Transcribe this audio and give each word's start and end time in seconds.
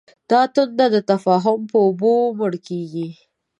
دا 0.29 0.41
تنده 0.53 0.85
د 0.95 0.97
تفاهم 1.11 1.59
په 1.71 1.77
اوبو 1.85 2.11
مړ 2.37 2.53
کېږي. 2.67 3.07